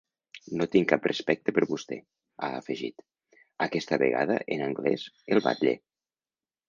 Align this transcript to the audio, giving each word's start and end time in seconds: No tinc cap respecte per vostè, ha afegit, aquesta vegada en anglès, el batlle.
No 0.59 0.65
tinc 0.75 0.87
cap 0.91 1.03
respecte 1.09 1.53
per 1.57 1.65
vostè, 1.73 1.99
ha 2.47 2.49
afegit, 2.61 3.05
aquesta 3.67 4.01
vegada 4.05 4.39
en 4.57 4.65
anglès, 4.71 5.05
el 5.37 5.45
batlle. 5.51 5.77